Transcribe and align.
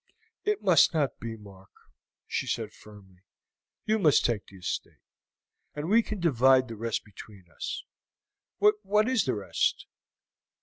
"It 0.43 0.63
must 0.63 0.95
not 0.95 1.19
be, 1.19 1.37
Mark," 1.37 1.69
she 2.25 2.47
said 2.47 2.73
firmly. 2.73 3.21
"You 3.85 3.99
must 3.99 4.25
take 4.25 4.47
the 4.47 4.57
estate, 4.57 4.97
and 5.75 5.89
we 5.91 6.01
can 6.01 6.19
divide 6.19 6.69
the 6.69 6.75
rest 6.75 7.05
between 7.05 7.45
us. 7.55 7.83
What 8.57 9.07
is 9.07 9.25
the 9.25 9.35
rest?" 9.35 9.85